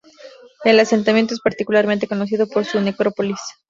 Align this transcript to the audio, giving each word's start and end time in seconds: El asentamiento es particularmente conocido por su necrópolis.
El 0.63 0.79
asentamiento 0.79 1.35
es 1.35 1.41
particularmente 1.41 2.07
conocido 2.07 2.47
por 2.47 2.65
su 2.65 2.81
necrópolis. 2.81 3.37